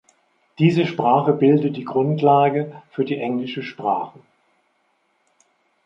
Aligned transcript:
Diese 0.57 0.87
Sprache 0.87 1.31
bildet 1.31 1.77
die 1.77 1.85
Grundlage 1.85 2.81
für 2.89 3.05
die 3.05 3.19
englische 3.19 3.61
Sprache. 3.61 4.17